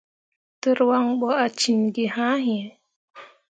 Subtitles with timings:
[0.61, 2.65] Tǝrwaŋ bo ah cin gi haa yĩĩ.